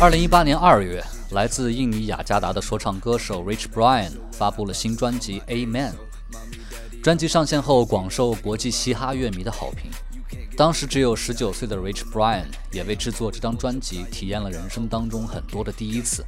[0.00, 5.92] 二零一八年二月，来自印尼雅加达的说唱歌手 Rich Brian 发布了新专辑《Amen》。
[7.02, 9.90] 专辑上线后，广受国际嘻哈乐迷的好评。
[10.56, 16.24] 当时只有十九岁的 Rich Brian 也为制作这张专辑体验了人生当中很多的第一次：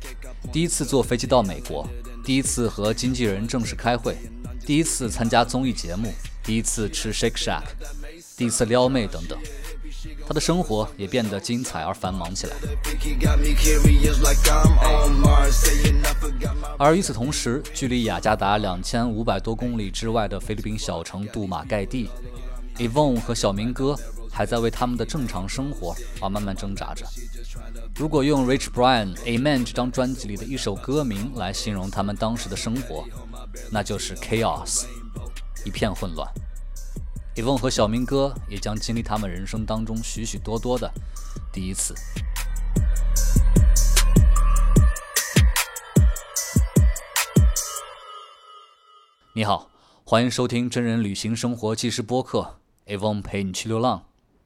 [0.53, 1.85] 第一次坐飞机到美国，
[2.25, 4.17] 第一次和经纪人正式开会，
[4.65, 6.13] 第一次参加综艺节目，
[6.45, 7.63] 第一次吃 Shake Shack，
[8.37, 9.39] 第一次撩妹等等。
[10.27, 12.57] 他的生活也变得精彩而繁忙起来。
[16.79, 22.09] 而与此同时，距离雅加达两千五百多公里之外的菲律宾小城杜马盖蒂
[22.79, 23.99] e v o n 和小明哥
[24.41, 27.05] 还在为他们的正常生活而慢慢挣扎着。
[27.95, 33.05] 如果用 Rich Brian《Amen》这张专辑里的一首歌名来形容他们当时的生活，
[33.71, 34.87] 那就是 Chaos，
[35.67, 36.27] 一片混乱。
[37.35, 40.91] Avon 和小明哥也将经历他们人生当中许许多多的
[41.53, 41.95] 第一次。
[49.35, 49.69] 你好，
[50.03, 52.57] 欢迎收听真人旅行生活纪实播客
[52.97, 53.99] 《Avon 陪你去流浪》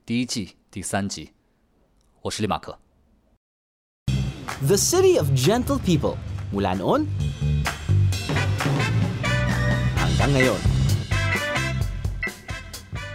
[0.06, 1.30] 第一季第三集，
[2.20, 2.78] 我是李马克。
[4.66, 6.18] The City of Gentle People
[6.52, 7.06] mula noon
[9.96, 10.58] hanggang ngayon.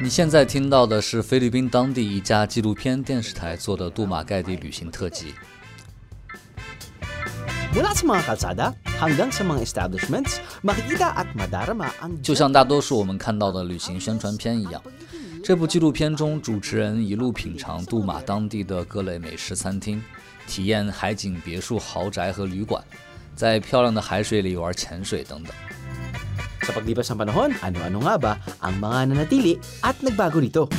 [0.01, 5.35] 你现在听到的是菲律宾当地一家纪录片电视台做的杜马盖地旅行特辑。
[7.75, 14.81] Mula sa mga kalsada hanggang sa mga establishments, makikita at madarama ang 就像大多数我们看到的旅行宣传片一样，
[15.49, 19.99] 这部纪录片中，主持人一路品尝杜马当地的各类美食餐厅，
[20.45, 22.83] 体验海景别墅、豪宅和旅馆，
[23.35, 25.51] 在漂亮的海水里玩潜水等等。
[26.61, 30.69] Sa paglipas ng panahon, ano-ano nga ba ang mga nanatili at nagbago rito?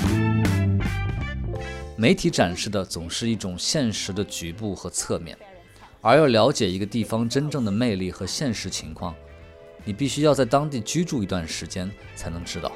[1.96, 5.36] 媒体展示的总是一种现实的局部和侧面，
[6.00, 9.16] 而要了解一个地方真正的魅力和现实情况，
[9.84, 12.70] 你必须要在当地居住一段时间才能知道。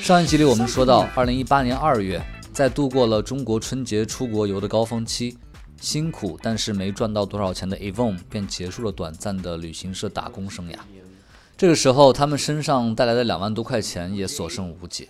[0.00, 5.38] 上一集里我们说到，二零一八年二月，在度过了中国春节出国游的高峰期，
[5.80, 10.74] 辛苦但是没赚到多少钱的 Evon 便结束了短暂的旅行社打工生涯。
[11.56, 15.08] 这个时候，他们身上带来的两万多块钱也所剩无几。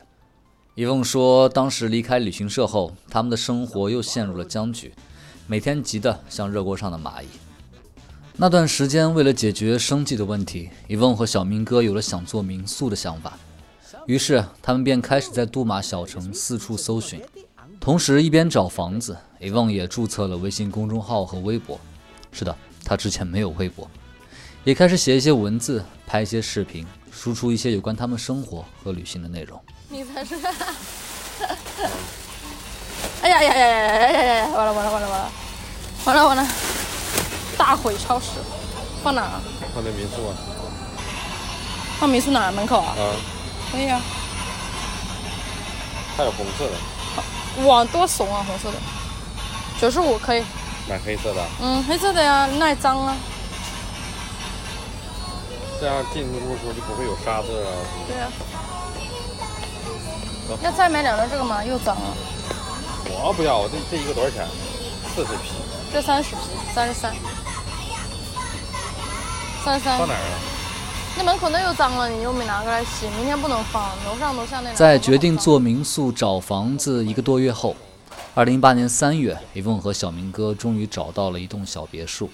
[0.76, 4.92] Evon 说，当时离开旅行社后，他们的生活又陷入了僵局，
[5.46, 7.26] 每天急得像热锅上的蚂蚁。
[8.36, 13.38] 那段时间，为了解决生计的问题，Evon 和小明哥有了想做民宿的想法。
[14.06, 17.22] 于是，他们便开始在杜马小城四处搜寻，
[17.78, 21.78] 同时一边找房子，Avon 也注册了微信公众号和微博。
[22.32, 23.88] 是的，他之前没有微博，
[24.64, 29.60] 也开始写一些文字，拍一些视频，输出一些有关他们生活和旅行的内容。
[29.88, 30.34] 你才是。
[33.24, 34.48] 哎呀呀呀呀呀呀呀！
[34.54, 35.32] 完了完了完了完了，
[36.04, 36.46] 完了完了，
[37.56, 38.26] 大毁超市，
[39.02, 39.40] 放哪？
[39.74, 40.36] 放那民宿啊。
[41.98, 42.52] 放民宿哪？
[42.52, 42.94] 门口啊。
[42.98, 43.16] 嗯。
[43.72, 43.98] 可以啊。
[46.18, 47.66] 它有红色的。
[47.66, 48.44] 哇，多怂啊！
[48.46, 48.76] 红色的，
[49.80, 50.44] 九十五可以。
[50.86, 51.42] 买黑色的。
[51.62, 53.16] 嗯，黑色的呀，耐脏啊。
[55.80, 57.72] 这样进屋的时候就不会有沙子啊。
[58.06, 58.28] 对呀、
[60.50, 60.60] 啊。
[60.62, 61.64] 要再买两张这个吗？
[61.64, 62.14] 又脏了。
[63.26, 64.46] 我不要，我这这一个多少钱？
[65.14, 65.52] 四十匹，
[65.90, 66.42] 这三十匹，
[66.74, 67.14] 三十三，
[69.64, 70.06] 三十三放。
[70.06, 70.36] 哪儿啊？
[71.16, 73.88] 那门口那又脏了，你又没拿过来洗，明天不能放。
[74.04, 77.74] 楼上楼下那在决定做民宿、找房子一个多月后，
[78.34, 82.28] 二零一八年三月，Avon 和小明哥终于找到了一栋小别墅，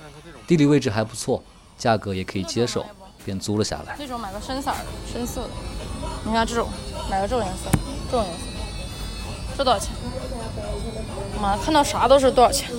[0.44, 1.40] 地理位置还不错，
[1.78, 2.84] 价格也可以接受，
[3.24, 3.94] 便租了下来。
[3.96, 4.78] 这种买个深色的，
[5.12, 5.50] 深色的。
[6.24, 6.68] 你看这种，
[7.08, 7.70] 买个这种颜色，
[8.10, 8.49] 这种颜色，
[9.65, 9.95] 多少钱？
[11.41, 12.71] 妈，看到啥都是多少钱？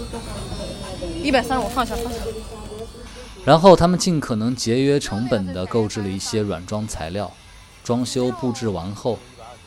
[1.24, 2.19] 一百三我，放下放下。
[3.44, 7.31] 然后他们尽可能节约成本的购置了一些软装材料，
[7.83, 9.18] 装修布置完后，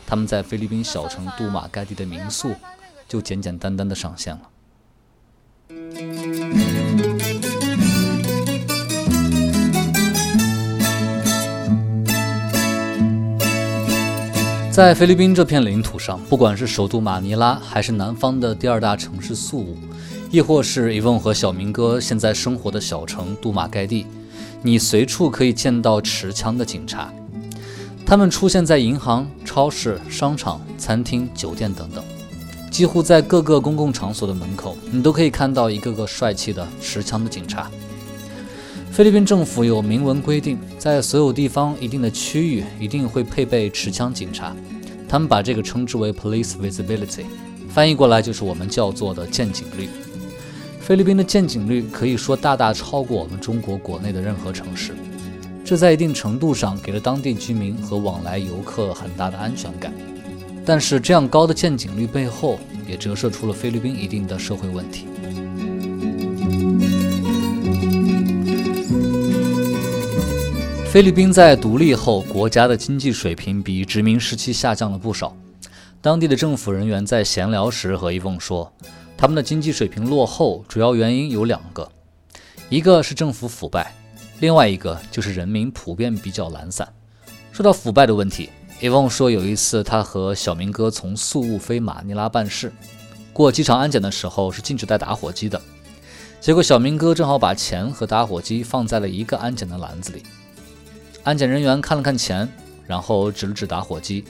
[0.07, 2.55] 他们在菲律宾小城杜马盖蒂的民宿
[3.09, 4.43] 就简简单单的上线了。
[14.75, 19.79] 在菲律宾这片领土上，不管是首都马尼拉，还是南方的第二大城市宿务，
[20.33, 24.05] 亦或是伊万和小明哥现在生活的小城杜马盖地，
[24.63, 27.13] 你随处可以见到持枪的警察。
[28.05, 32.03] 他们出现在银行、超市、商场、餐厅、酒店等等，
[32.69, 37.71] 几乎在各个公共场所的门口，你都可以看到一个个帅气的持枪的警察。
[38.95, 44.55] 菲律宾政府有明文规定，在所有地方、一定的区域一定会配备持枪警察，
[45.09, 47.25] 他们把这个称之为 police visibility，
[47.69, 49.89] 翻译过来就是我们叫做的见警率。
[50.79, 54.95] 菲律宾的见警率可以说大大超过我们中国国内的任何城市。
[55.65, 59.93] 这在一定程度上给了当地居民和往来游客很大的安全感，
[60.65, 65.07] 但是这样高的见警率背后也折射出了菲律宾一定的社会问题。
[70.95, 75.37] 菲律宾在独立后，国家的经济水平比殖民时期下降了不少。
[76.01, 78.73] 当地的政府人员在闲聊时和伊凤说，
[79.17, 81.91] 他们的经济水平落后，主要原因有两个，
[82.69, 83.93] 一个是政府腐败。
[84.39, 86.89] 另外一个就是人民普遍比较懒散。
[87.51, 88.51] 说到腐败的问题
[88.81, 92.73] ，e v o n 说有一次他和小明哥从宿务飞马尼拉办事，
[93.33, 95.61] 过机场安检的时候是禁止带打火机的。
[96.41, 100.23] 结果小明哥正好把钱和打火机放在了一个安检的篮子里。
[101.25, 102.47] 安检人员看了看钱，
[102.87, 104.23] 然后指了指打火机。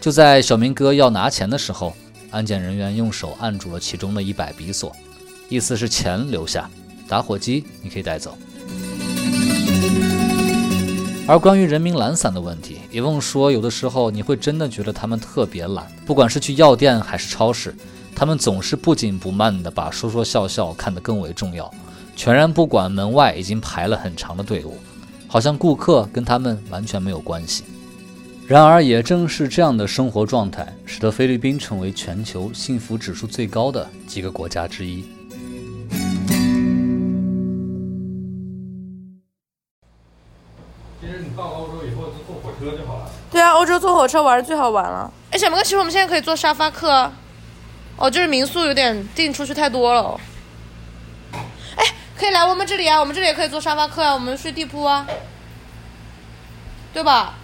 [0.00, 1.94] 就在小明哥要拿钱的时候，
[2.30, 4.90] 安检人员用手按住了其中的一百比索，
[5.50, 6.70] 意思是钱留下，
[7.06, 8.36] 打火机你可以带走。
[11.28, 17.74] 而关于人民懒散的问题，也翁说，有的时候你会真的觉得他们特别懒，不管是去药店还是超市，
[18.14, 21.70] 他们总是不紧不慢地把说说笑笑看得更为重要，
[22.14, 24.78] 全然不管门外已经排了很长的队伍，
[25.28, 27.64] 好像顾客跟他们完全没有关系。
[28.46, 35.04] 然而，也正是这样的生活状态，使得菲律宾成为全球幸福指数最高的几个国家之一。
[43.32, 45.12] 对啊，欧洲坐火车玩最好玩了。
[45.30, 47.10] 哎，小明哥，其实我们现在可以坐沙发客。
[47.98, 50.18] 哦，就是民宿有点订出去太多了。
[52.16, 55.06] 可以来我们这里啊，我们这里也可以坐沙发客啊，我们睡地铺啊，
[56.92, 57.34] 对吧？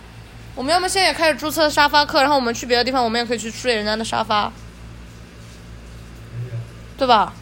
[0.54, 4.52] 我们要么现在也开始注册沙发客，然后我们去别的地方，我们也可以去睡人家的沙发，
[6.96, 7.34] 对吧？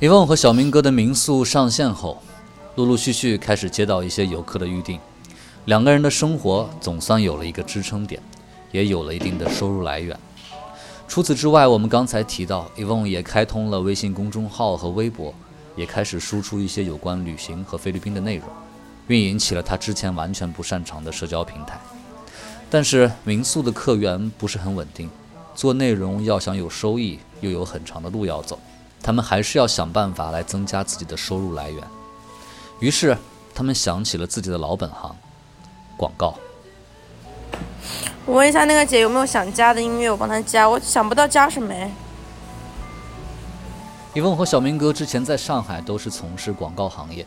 [0.00, 2.22] 伊旺和小明哥的民宿上线后，
[2.76, 5.00] 陆陆续续开始接到一些游客的预订。
[5.64, 8.22] 两个人的生活总算有了一个支撑点，
[8.70, 10.18] 也有了一定的收入来源。
[11.08, 15.34] 除此之外，我们刚才提到 e v o n 也开通了微信公众号和微博，
[15.74, 18.46] 也开始输出一些有关旅行和菲律宾的内容，
[19.06, 21.80] 运营起了他之前完全不擅长的社交平台。
[22.70, 25.10] 但是民宿的客源不是很稳定，
[25.54, 28.58] 做内容要想有收益，又有很长的路要走，
[29.02, 31.82] 他们还是要想办法来增加自己的收入来源。
[32.80, 33.16] 于是
[33.54, 35.16] 他们想起了自己的老本行。
[35.96, 36.38] 广告。
[38.28, 40.68] 我问一下那个姐有没有想加的音乐，我帮她加。
[40.68, 41.74] 我想不到加什么。
[44.12, 47.26] 李凤和小明哥之前在上海都是从事广告行业，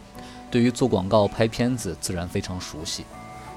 [0.52, 3.04] 对于做广告、拍片子自然非常熟悉，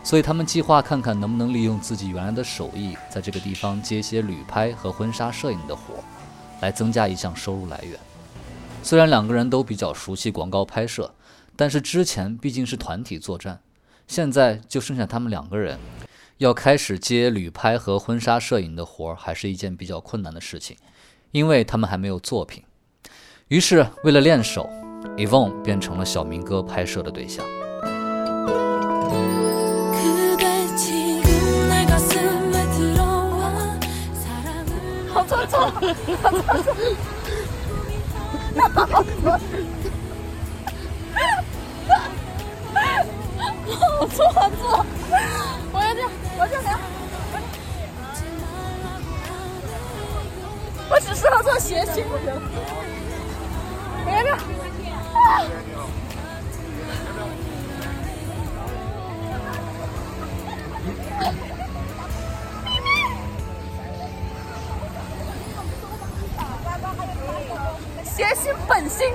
[0.02, 6.02] 所以他们计划看看能不能利用自己原来的手艺，在这个地方接些旅拍和婚纱摄影的活，
[6.62, 7.98] 来增加一项收入来源。
[8.82, 11.12] 虽然两个人都比较熟悉广告拍摄，
[11.54, 13.60] 但是之前毕竟是团体作战。
[14.08, 15.78] 现在就剩下他们两个人，
[16.38, 20.76] 要开始接旅拍和婚纱摄影的活儿，还是一件比较困难的事情，
[21.30, 22.64] 因为他们还没有作品。
[23.48, 24.68] 于是，为了练手
[25.16, 27.44] e v o n 变成了小明哥拍摄的对象。
[35.12, 35.72] 好错错，
[43.66, 44.16] 我错
[44.60, 44.86] 错。
[45.72, 46.78] 我要这样，我要这样，
[50.90, 52.04] 我只适合做谐星。
[54.04, 54.28] 别别，
[68.04, 69.08] 谐星本心，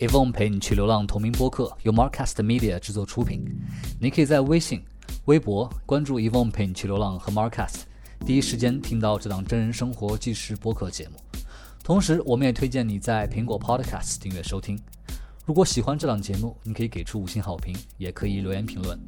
[0.00, 3.44] Evon 陪你去流浪同名播客由 Marcast Media 制作出品。
[4.00, 4.82] 你可以在微信、
[5.26, 7.82] 微博关注 Evon 陪你去流浪和 Marcast，
[8.24, 11.16] 第一时间听到这档真人生活纪实播客节目。
[11.84, 14.80] 同时，我们也推荐你在苹果 Podcast 订阅收听。
[15.44, 18.98] 如果喜欢这档节目，你可以给出五星好评，也可以留言评论。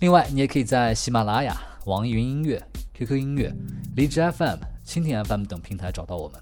[0.00, 1.54] 另外，你也可以在喜马拉雅、
[1.84, 3.54] 网易云音乐、QQ 音乐、
[3.94, 6.40] 荔枝 FM、蜻蜓 FM 等平台找到我们。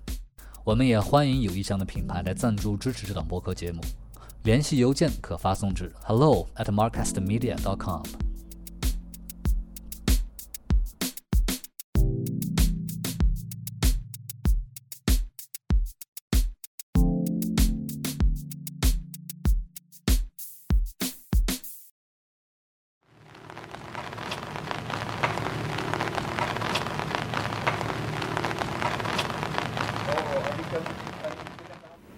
[0.64, 3.82] 我们也欢迎有意向的品牌来赞助支持这档播客节目，
[4.44, 8.02] 联系邮件可发送至 hello at marcastmedia.com。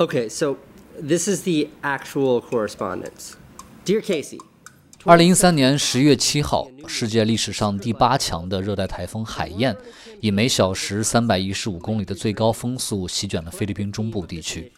[0.06, 0.56] OK，SO
[1.02, 3.32] this is the actual correspondence.
[3.84, 4.38] Dear Casey,
[5.02, 9.76] 二零一三年十月七号，世界历史上第八强的热带台风海燕，
[10.20, 14.72] 以每小时三百一十五公里的最高风速席卷了菲律宾中部地区。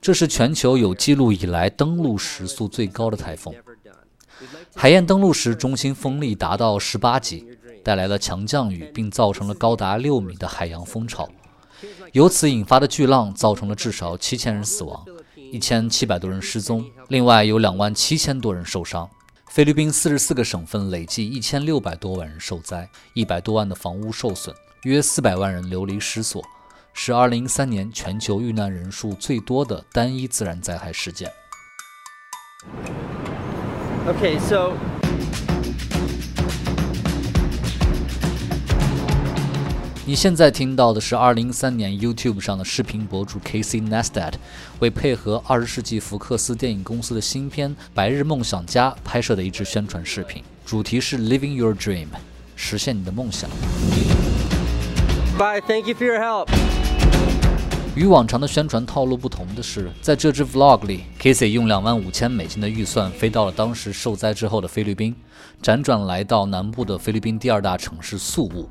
[0.00, 3.54] 这是全球有记录以来登陆时速最高的台风。
[4.74, 7.46] 海燕登陆时，中心风力达到十八级，
[7.84, 11.28] 带来了强降雨，并造成了高达六米的海洋风潮。
[12.12, 15.02] 由此引发的巨浪造成了至少七千人死亡，
[15.50, 19.08] 一千七百多人失踪，另外有两万七千多人受伤。
[19.48, 26.44] 菲律宾四十四个省份累计一千六百多万人受灾，一百多万的房屋受损，约四百万人流离失所，
[26.92, 31.32] 是二零一三年全球遇难人数最多的单一自然灾害事件。
[34.06, 34.72] OK，so
[40.04, 44.32] 你现在听到的是2013年 YouTube 上的视频博主 Casey Neistat
[44.80, 52.08] 为配合20世纪福克斯电影公司的新片《白日梦想家》拍摄的一支宣传视频，主题是 Living Your Dream，
[52.56, 53.48] 实现你的梦想。
[55.38, 56.48] bye, thank you for your help.
[57.94, 65.14] 与往常的宣传套路不同的是，在这支 Vlog 里，Casey 用两万五千美金的预算飞到了当时受灾之后的菲律宾，
[65.62, 68.68] 辗转来到南部的菲律宾第二大城市宿务，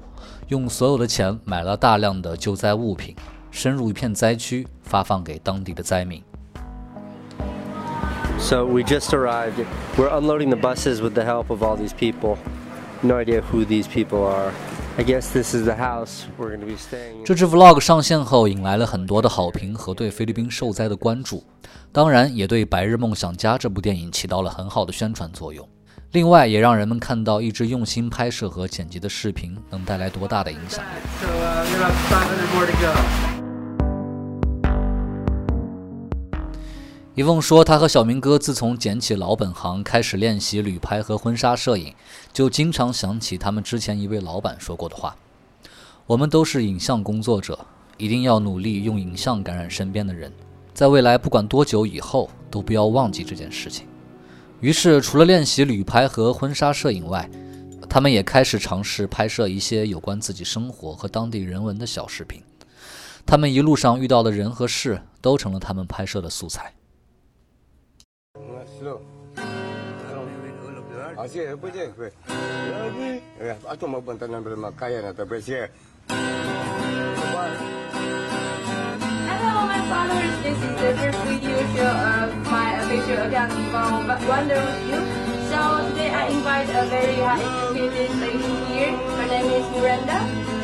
[0.51, 3.15] 用所有的钱买了大量的救灾物品，
[3.51, 6.21] 深入一片灾区，发放给当地的灾民。
[8.37, 9.63] So we just arrived.
[9.97, 12.35] We're unloading the buses with the help of all these people.
[13.01, 14.51] No idea who these people are.
[14.97, 17.23] I guess this is the house we're going to be staying in.
[17.23, 21.45] 这支 Vlog 上线后，引来了很多的好评和对菲律宾受灾的关注，
[21.93, 25.65] 当然也对《白日梦想家》这部电影起到了很好的宣传作用。
[26.13, 30.89] 另外，也让人们看到一支用心拍摄和剪辑的视频能带来多大的影响力。
[37.15, 41.93] 一凤说，他和小明哥自从捡起老本行，开始练习旅拍和婚纱摄影，
[42.33, 45.15] 就经常想起他们之前一位老板说过的话
[46.05, 47.57] ：“我们都是影像工作者，
[47.97, 50.29] 一定要努力用影像感染身边的人，
[50.73, 53.87] 在未来不管多久以后，都不要忘记这件事情。”
[54.61, 57.27] 于是除了练习旅拍和婚纱摄影外，
[57.89, 62.43] 他们也开始尝试拍摄一些有关自己生活和当地人文的小视频，
[63.25, 66.71] 他们一路上遇到的人和事都成了他们拍摄的素材。
[82.90, 85.00] my official account from Wonder with You.
[85.50, 88.92] So today I invite a very high educated lady here.
[89.18, 90.18] Her name is Miranda.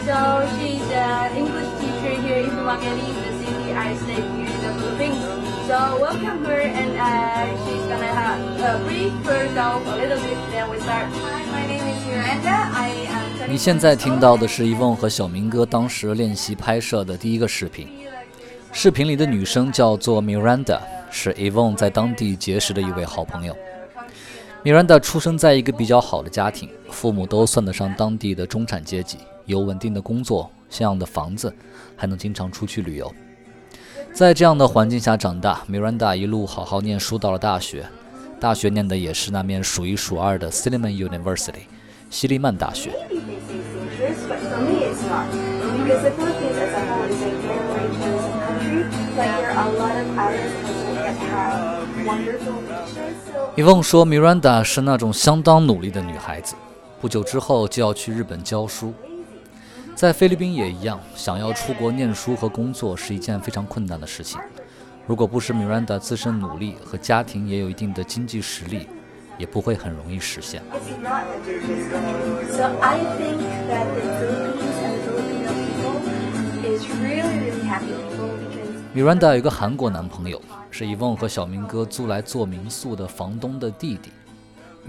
[0.08, 0.18] So
[0.54, 5.22] she's an English teacher here in Tumakeli, the city I stay here in the Philippines.
[5.68, 10.38] So welcome her and uh, she's gonna have a brief herself a little bit.
[10.50, 11.06] Then we start.
[11.06, 12.56] Hi, my name is Miranda.
[12.75, 13.22] I am.
[13.49, 17.87] 你现在听到的是伊梦和小明哥当时练习拍摄的第一个视频。
[18.79, 20.79] 视频里的女生叫做 Miranda，
[21.10, 23.57] 是 Evon 在当地结识的一位好朋友。
[24.63, 31.51] Miranda 出生在一个比较好的家庭，父母都算得上当地的中产阶级，有稳定的工作、像样的房子，
[31.96, 33.12] 还能经常出去旅游。
[34.13, 37.84] 在这样的环境下长大，Miranda 一路好好念书到了大学，
[38.39, 41.65] 大学念的也是那面数一数二的 Silliman University，
[42.12, 42.91] 西利曼大学。
[53.63, 56.55] 翁说，Miranda 是那种相当努力的女孩子，
[57.01, 58.93] 不久之后就要去日本教书。
[59.95, 64.39] 在菲律宾也一样，想要出国念书和工作是一件非常困难的事情。
[65.07, 68.88] 如果不是 Miranda 自身努力和家庭也有一定的经济实力，
[69.38, 70.62] 也不会很容易实现。
[70.71, 70.81] It's
[71.47, 72.51] business community.
[78.12, 78.37] So
[78.96, 80.41] Miranda 有个韩国男朋友，
[80.72, 84.12] 是 e v o n 和小明哥租来做民宿的房东的弟弟。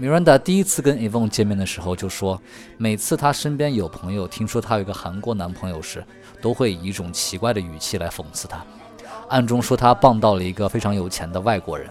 [0.01, 2.41] Miranda 第一次跟 e v o n 见面的时候就说，
[2.77, 6.03] 每次她身边有朋友听说她有个韩国男朋友时，
[6.41, 8.63] 都会以一种奇怪的语气来讽刺她，
[9.27, 11.87] 暗中说她傍到了一个非常有钱的外国人。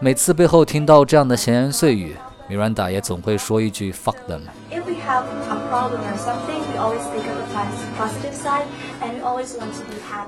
[0.00, 2.16] 每次背后听到这样的闲言碎语
[2.48, 4.40] ，Miranda 也总会说一句 “fuck them”。
[4.70, 7.22] If we have a problem or something, we always think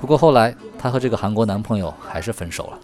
[0.00, 2.79] 不过后来她和这个韩国男朋友还是分手了。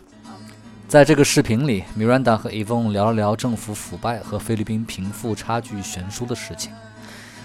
[0.90, 6.72] 在这个视频里 miranda 和 evon 聊了聊政府腐败和菲律宾贫富差距悬殊的事情。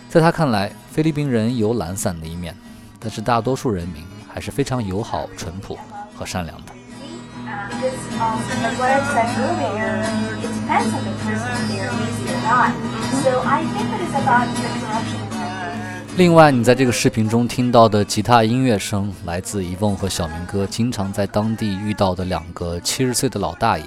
[0.10, 2.56] 在他看来菲律宾人有懒散的一面
[3.00, 5.78] 但是大多数人民还是非常友好淳朴
[6.16, 6.74] 和善良的。
[16.18, 23.84] 另外，你在这个视频中听到的吉他音乐声，来自一梦和小明哥经常在当地遇到的两个七十岁的老大爷。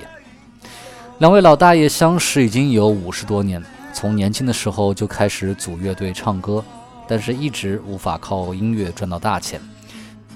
[1.20, 6.62] 两位老大爷相识已经有五十多年，从年轻的时候就开始组乐队唱歌，
[7.06, 9.58] 但是一直无法靠音乐赚到大钱。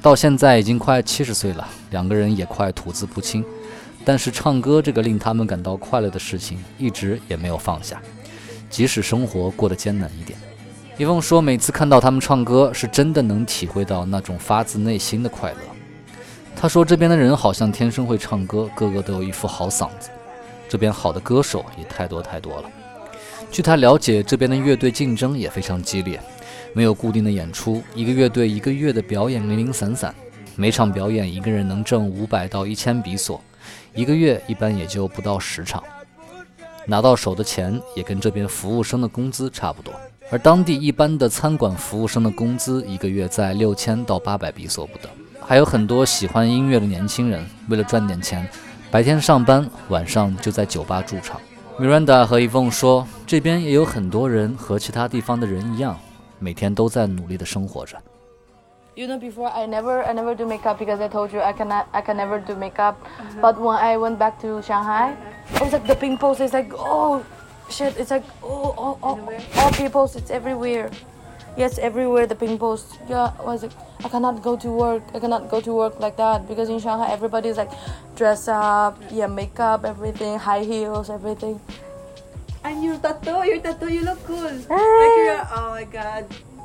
[0.01, 3.45] 到现在已经快七十岁了，两个人也快吐字不清，
[4.03, 8.01] 但是唱歌这个令他们感到快乐的事情，一直也没有放下，
[8.71, 10.39] 即使生活过得艰难一点。
[11.03, 15.59] 伊凤说，每次看到他们唱歌，是真的能体会到那种发自内心的快乐。
[16.55, 20.11] 他说，这边的人好像天生会唱歌，个个都有一副好嗓子。
[20.69, 22.71] 这边好的歌手也太多太多了。
[23.51, 26.21] 据他了解，这边的乐队竞争也非常激烈，
[26.73, 30.15] 没有固定的演出，一个乐队一个月的表演零零散散，
[30.55, 33.43] 每场表演一个人能挣五百到一千比索，
[33.93, 35.83] 一个月一般也就不到十场，
[36.87, 39.93] 拿到手的钱也跟这边服务生的工资差不多。
[40.33, 45.13] 而当地一般的餐馆服务生的工资一个月在六千到八百比索不等。
[45.43, 48.49] 还有很多喜欢音乐的年轻人，为了赚点钱，
[48.91, 51.39] 白天上班，晚上就在酒吧驻场。
[51.79, 55.99] Miranda 和 Evon 说，这边也有很多人和其他地方的人一样，
[56.39, 57.99] 每天都在努力的生活着。
[58.95, 62.01] You know, before I never, I never do makeup because I told you I cannot, I
[62.01, 62.95] can never do makeup.
[63.43, 65.13] But when I went back to Shanghai,
[65.55, 66.41] it was like the pimples.
[66.41, 67.21] It's like, oh,
[67.73, 67.97] shit!
[67.97, 69.17] It's like, oh, oh, oh,
[69.57, 70.17] all pimples.
[70.17, 70.91] It's everywhere.
[71.57, 72.97] Yes, everywhere the pimples.
[73.09, 73.73] Yeah, I was like,
[74.05, 75.03] I cannot go to work.
[75.15, 77.71] I cannot go to work like that because in Shanghai everybody is like,
[78.17, 81.61] dress up, yeah, makeup, everything, high heels, everything.
[82.65, 84.39] And your tattoo, your tattoo, you look cool.
[84.71, 86.25] Like you're, oh my god.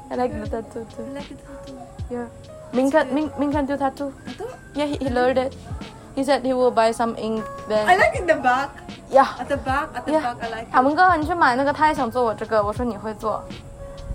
[0.09, 1.03] I like the tattoo too.
[1.03, 1.79] I like the tattoo.
[2.09, 2.27] Yeah.
[2.73, 4.13] Ming can, Ming, Ming can do tattoo.
[4.25, 4.47] Tattoo?
[4.75, 5.55] Yeah, he, he learned it.
[6.17, 7.85] He said he will buy some ink then.
[7.85, 8.69] I like in the back.
[9.07, 9.27] Yeah.
[9.39, 10.21] At the back, at the Yeah.
[10.21, 12.63] back, I like 海文哥，你去买那个，他也想做我这个。
[12.63, 13.43] 我说你会做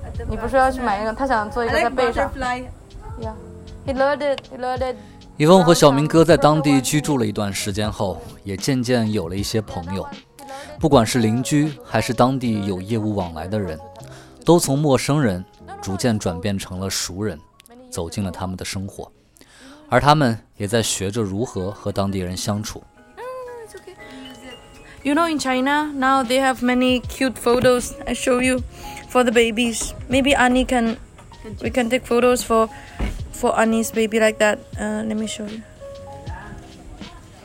[0.04, 1.12] ，At the 你不是要去买那个？
[1.12, 2.28] 他想做一个在背上。
[2.28, 2.64] butterfly.
[3.20, 3.34] Yeah.
[3.86, 4.40] He learned it.
[4.52, 4.96] He learned it.
[5.36, 10.04] 伊翁和小明哥在当地居住了一段时间后，也渐渐有了一些朋友，
[10.80, 13.78] 不管是邻居还是当地有业务往来的人，
[14.44, 15.44] 都从陌生人
[15.80, 17.38] 逐渐转变成了熟人，
[17.90, 19.10] 走进了他们的生活，
[19.92, 22.82] 而他们也在学着如何和当地人相处。
[25.02, 27.92] You know, in China now they have many cute photos.
[28.06, 28.62] I show you
[29.10, 29.92] for the babies.
[30.08, 30.96] Maybe Annie can.
[31.60, 32.70] We can take photos for
[33.32, 34.60] for Annie's baby like that.
[34.80, 35.60] Uh, let me show you.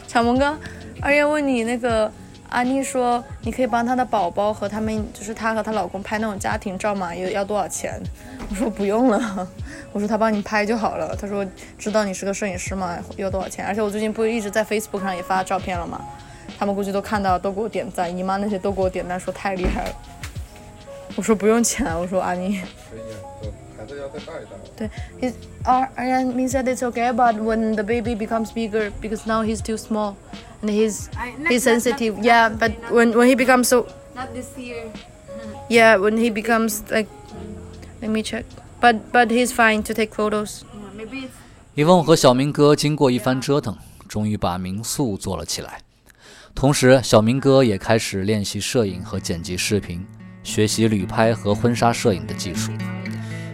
[0.08, 0.58] 小萌哥，
[1.02, 2.10] 二爷问你那个
[2.50, 8.02] 安妮说，你可以帮她的宝宝和他们，就是她和她老公拍那种家庭照嘛，要要多少钱？
[8.50, 9.48] 我说不用了，
[9.92, 11.14] 我说他帮你拍就好了。
[11.16, 11.46] 他说
[11.78, 13.66] 知道你是个摄影师嘛，要多少钱？
[13.66, 16.02] 而且我最近不一直在 Facebook 上也发照片了嘛，
[16.58, 19.96] 他们估计都看到，都给我点赞，姨妈那些都给我点赞，说太厉害了。
[21.18, 22.62] 我说不用钱，我说安妮。
[23.78, 24.52] 孩子要再大一大。
[24.78, 24.90] 对
[25.66, 29.62] Ar Aryan means that it's okay, but when the baby becomes bigger, because now he's
[29.62, 30.14] too small,
[30.62, 32.16] and he's I- not- he's not- not- sensitive.
[32.16, 34.86] not yeah, but when when he becomes so Not this year.
[35.70, 37.08] yeah, when he becomes like,
[38.02, 38.44] let me check.
[38.82, 40.62] But but he's fine to take photos.
[41.76, 45.80] 翁和小明哥经过一番折腾，终于把民宿做了起来。
[46.56, 50.04] 同时，小明哥也开始练习摄影和剪辑视频，
[50.44, 52.72] 学习旅拍和婚纱摄影的技术。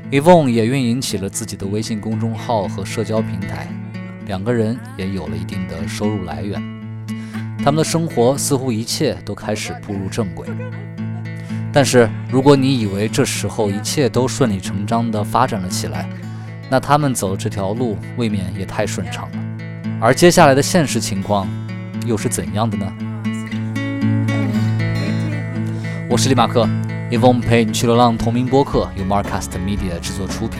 [0.09, 3.67] 伊翁也运营起了自己的微信公众号和社交平台，
[4.25, 6.72] 两个人也有了一定的收入来源。
[7.63, 10.49] 他们的生活似乎一切都开始步入正轨。
[11.71, 16.09] 但是，如果你以为这时候一切都顺理成章地发展了起来，
[16.69, 19.37] 那他们走的这条路未免也太顺畅了。
[20.01, 21.47] 而接下来的现实情况
[22.05, 22.93] 又是怎样的呢？
[26.09, 26.67] 我是李马克
[27.11, 30.59] ，Evon 陪你去流浪同名播客由 Marcast Media 制作出品。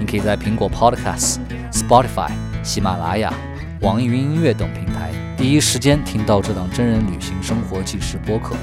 [0.00, 1.36] 你可以在苹果 Podcast、
[1.70, 2.30] Spotify、
[2.62, 3.34] 喜马拉雅、
[3.82, 8.56] 网易云音乐等平台第一时间听到这档真人旅行生活纪实播客。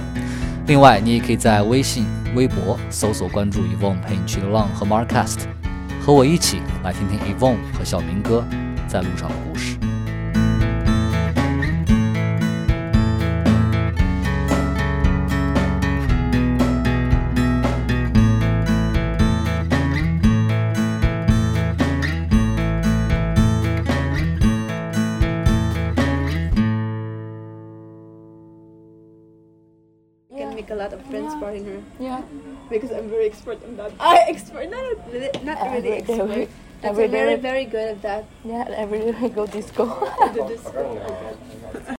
[0.67, 5.39] 另外，你也可以在微信、微博搜索关注 Evon 陪你去流浪和 Marcast，
[6.01, 8.45] 和我一起来听听 Evon 和小明哥
[8.89, 9.77] 在路上的故事。
[31.63, 32.07] Friends Yeah.
[32.19, 32.21] Yeah.
[32.69, 33.91] Because I'm very expert in that.
[33.99, 36.49] I expert, not really, not really Every day we- expert.
[36.81, 38.25] But every I'm very, very good at that.
[38.43, 39.85] Yeah, every day we go disco.
[40.21, 40.61] I do this.